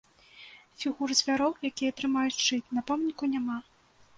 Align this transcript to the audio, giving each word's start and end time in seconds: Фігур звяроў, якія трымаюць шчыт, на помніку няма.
Фігур 0.83 1.09
звяроў, 1.19 1.53
якія 1.71 1.91
трымаюць 1.99 2.35
шчыт, 2.39 2.63
на 2.79 2.85
помніку 2.89 3.31
няма. 3.37 3.57